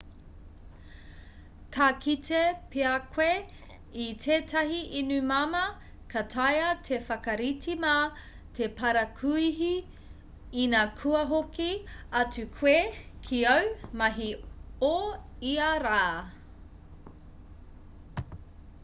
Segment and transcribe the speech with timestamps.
[1.73, 2.39] ka kite
[2.75, 3.33] pea koe
[4.05, 5.61] i tētahi inu māmā
[6.13, 7.93] ka taea te whakarite mā
[8.59, 9.71] te parakuihi
[10.63, 11.69] ina kua hoki
[12.23, 12.75] atu koe
[13.29, 13.71] ki āu
[14.03, 14.31] mahi
[14.91, 14.95] o
[15.51, 15.99] ia rā